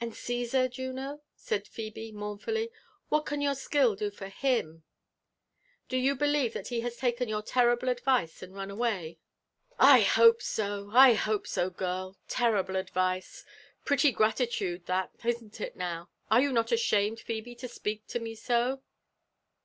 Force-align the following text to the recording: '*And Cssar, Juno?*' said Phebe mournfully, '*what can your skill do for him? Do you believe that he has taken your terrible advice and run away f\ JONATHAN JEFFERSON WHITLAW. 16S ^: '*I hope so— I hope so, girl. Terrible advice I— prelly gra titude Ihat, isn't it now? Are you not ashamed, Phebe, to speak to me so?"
'*And 0.00 0.12
Cssar, 0.12 0.70
Juno?*' 0.70 1.20
said 1.34 1.66
Phebe 1.66 2.12
mournfully, 2.12 2.70
'*what 3.08 3.26
can 3.26 3.40
your 3.40 3.56
skill 3.56 3.96
do 3.96 4.08
for 4.12 4.28
him? 4.28 4.84
Do 5.88 5.96
you 5.96 6.14
believe 6.14 6.52
that 6.52 6.68
he 6.68 6.82
has 6.82 6.98
taken 6.98 7.28
your 7.28 7.42
terrible 7.42 7.88
advice 7.88 8.44
and 8.44 8.54
run 8.54 8.70
away 8.70 9.18
f\ 9.72 9.78
JONATHAN 9.80 10.00
JEFFERSON 10.02 10.04
WHITLAW. 10.04 10.04
16S 10.04 10.08
^: 10.08 10.08
'*I 10.08 10.10
hope 10.20 10.42
so— 10.42 10.90
I 11.00 11.12
hope 11.14 11.46
so, 11.48 11.70
girl. 11.70 12.16
Terrible 12.28 12.76
advice 12.76 13.44
I— 13.84 13.88
prelly 13.88 14.14
gra 14.14 14.28
titude 14.30 14.84
Ihat, 14.84 15.24
isn't 15.24 15.60
it 15.60 15.74
now? 15.74 16.10
Are 16.30 16.40
you 16.40 16.52
not 16.52 16.70
ashamed, 16.70 17.18
Phebe, 17.18 17.56
to 17.56 17.66
speak 17.66 18.06
to 18.06 18.20
me 18.20 18.36
so?" 18.36 18.84